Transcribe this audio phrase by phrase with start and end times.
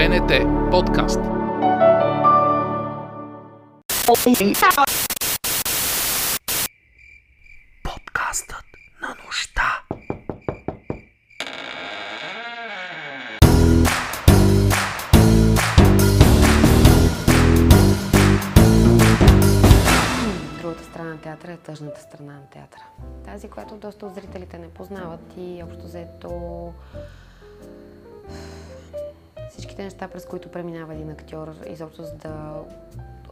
[0.00, 0.32] БНТ
[0.70, 1.20] подкаст.
[7.82, 8.64] Подкастът
[9.02, 9.82] на нощта.
[20.60, 22.82] Другата страна на театъра е тъжната страна на театъра.
[23.24, 26.72] Тази, която доста от зрителите не познават и общо взето
[29.50, 32.54] всичките неща, през които преминава един актьор, изобщо за да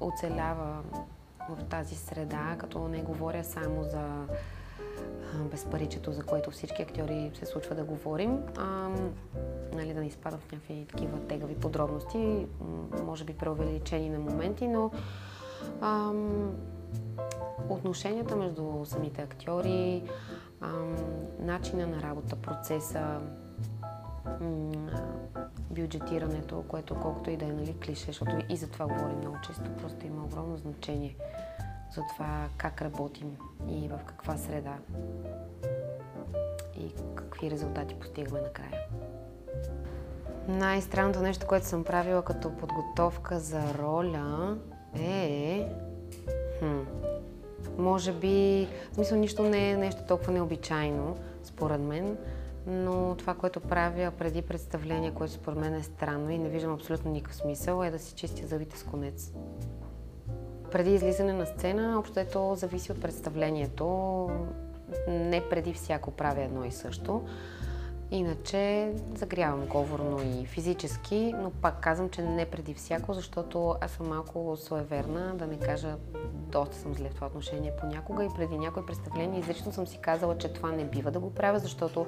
[0.00, 0.82] оцелява
[1.48, 4.26] в тази среда, като не говоря само за
[5.50, 8.90] безпаричето, за което всички актьори се случва да говорим, а,
[9.74, 12.46] нали, да не изпадам в някакви такива тегави подробности,
[13.04, 14.90] може би преувеличени на моменти, но
[15.80, 16.52] ам,
[17.68, 20.02] отношенията между самите актьори,
[20.60, 20.96] ам,
[21.38, 23.20] начина на работа, процеса,
[24.40, 24.72] м,
[25.70, 29.76] бюджетирането, което колкото и да е нали, клише, защото и за това говорим много често,
[29.78, 31.16] просто има огромно значение
[31.94, 33.36] за това как работим
[33.68, 34.74] и в каква среда
[36.76, 38.80] и какви резултати постигаме накрая.
[40.48, 44.56] Най-странното нещо, което съм правила като подготовка за роля
[45.00, 45.68] е...
[46.58, 46.78] Хм,
[47.78, 52.16] може би, в смисъл нищо не е нещо толкова необичайно, според мен,
[52.68, 57.10] но това, което правя преди представление, което според мен е странно и не виждам абсолютно
[57.10, 59.32] никакъв смисъл, е да си чистя зъбите с конец.
[60.72, 63.86] Преди излизане на сцена, общо ето зависи от представлението.
[65.08, 67.22] Не преди всяко правя едно и също.
[68.10, 74.08] Иначе загрявам говорно и физически, но пак казвам, че не преди всяко, защото аз съм
[74.08, 75.96] малко суеверна, да не кажа
[76.52, 80.38] доста съм зле в това отношение понякога и преди някое представление изрично съм си казала,
[80.38, 82.06] че това не бива да го правя, защото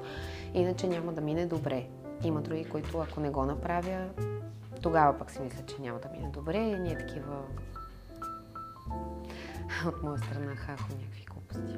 [0.53, 1.87] иначе няма да мине добре.
[2.23, 4.09] Има други, които ако не го направя,
[4.81, 7.41] тогава пък си мисля, че няма да мине добре и ние такива
[9.87, 11.77] от моя страна хахо някакви глупости.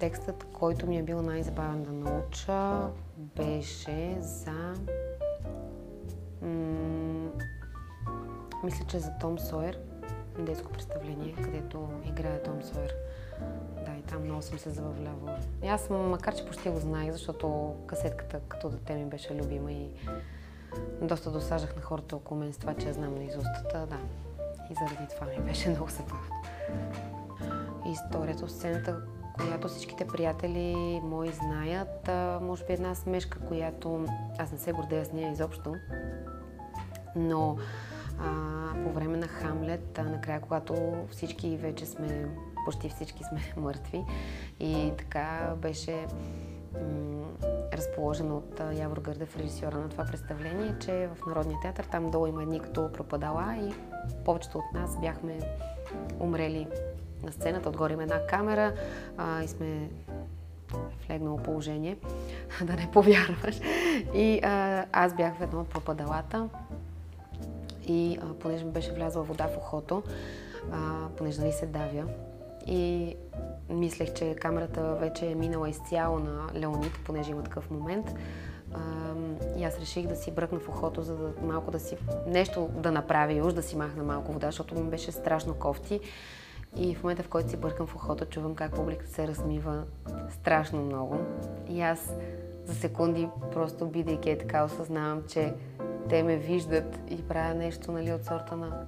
[0.00, 2.88] Текстът, който ми е бил най-забавен да науча,
[3.36, 4.74] беше за...
[6.42, 7.30] М-
[8.64, 9.78] мисля, че за Том Сойер,
[10.38, 12.94] детско представление, където играе Том Сойер.
[13.84, 15.38] Да, и там много съм се забавлявала.
[15.62, 19.88] И аз, макар че почти го знаех, защото касетката като дете ми беше любима и
[21.02, 23.98] доста досаждах на хората около мен с това, че я знам на изустата, да.
[24.70, 26.42] И заради това ми беше много забавно.
[27.92, 29.02] Историята от сцената,
[29.40, 32.10] която всичките приятели мои знаят,
[32.42, 34.06] може би една смешка, която
[34.38, 35.74] аз не се гордея с нея изобщо,
[37.16, 37.56] но
[38.18, 40.74] а, по време на Хамлет, а, накрая, когато
[41.10, 42.28] всички вече сме,
[42.64, 44.04] почти всички сме мъртви
[44.60, 46.06] и така беше
[46.74, 47.26] м-
[47.72, 52.26] разположена от а, Явор Гърдев, режисьора на това представление, че в Народния театър там долу
[52.26, 53.72] има едни като пропадала и
[54.24, 55.38] повечето от нас бяхме
[56.20, 56.66] умрели
[57.22, 58.72] на сцената, отгоре има една камера
[59.16, 59.90] а, и сме
[60.72, 61.96] в легнало положение,
[62.64, 63.60] да не повярваш.
[64.14, 66.48] И а, аз бях в едно от пропадалата
[67.86, 70.02] и а, понеже ми беше влязла вода в ухото,
[70.72, 72.04] а, понеже нали се давя
[72.66, 73.16] и
[73.70, 78.14] мислех, че камерата вече е минала изцяло на Леонид, понеже има такъв момент.
[78.74, 78.80] А,
[79.58, 82.92] и аз реших да си бръкна в ухото, за да малко да си нещо да
[82.92, 86.00] направя, уж да си махна малко вода, защото ми беше страшно кофти.
[86.76, 89.84] И в момента, в който си бъркам в ухото, чувам как публиката се размива
[90.30, 91.18] страшно много.
[91.68, 92.12] И аз
[92.64, 95.54] за секунди, просто бидейки е така, осъзнавам, че
[96.08, 98.86] те ме виждат и правя нещо, нали, от сорта на...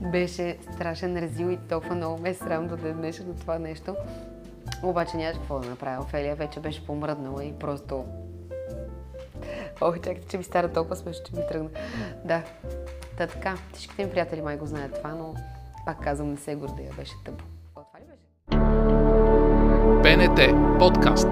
[0.12, 3.96] Беше страшен резил и толкова много ме е срам до ден днешен това нещо.
[4.82, 6.02] Обаче нямаше какво да направя.
[6.02, 8.04] Офелия вече беше помръднала и просто...
[9.80, 11.70] Ох, чакайте, че ми стара толкова смешно, че ми тръгна.
[12.24, 12.42] Да,
[13.18, 15.34] Та така, всичките ми приятели май го знаят това, но
[15.86, 17.44] пак казвам, не се гордея, беше тъпо.
[17.74, 18.26] Това ли беше?
[20.02, 21.28] БНТ подкаст.